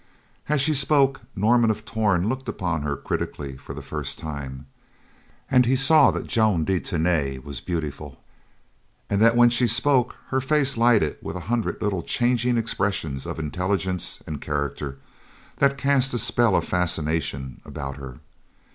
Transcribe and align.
As 0.49 0.61
she 0.63 0.73
spoke, 0.73 1.21
Norman 1.35 1.69
of 1.69 1.85
Torn 1.85 2.27
looked 2.27 2.49
upon 2.49 2.81
her 2.81 2.95
critically 2.97 3.55
for 3.55 3.75
the 3.75 3.83
first 3.83 4.17
time, 4.17 4.65
and 5.47 5.67
he 5.67 5.75
saw 5.75 6.09
that 6.09 6.25
Joan 6.25 6.63
de 6.65 6.79
Tany 6.79 7.37
was 7.37 7.61
beautiful, 7.61 8.19
and 9.11 9.21
that 9.21 9.35
when 9.35 9.51
she 9.51 9.67
spoke, 9.67 10.15
her 10.29 10.41
face 10.41 10.75
lighted 10.75 11.19
with 11.21 11.35
a 11.35 11.39
hundred 11.51 11.83
little 11.83 12.01
changing 12.01 12.57
expressions 12.57 13.27
of 13.27 13.37
intelligence 13.37 14.23
and 14.25 14.41
character 14.41 14.97
that 15.57 15.77
cast 15.77 16.15
a 16.15 16.17
spell 16.17 16.55
of 16.55 16.63
fascination 16.63 17.61
about 17.63 17.97
her. 17.97 18.17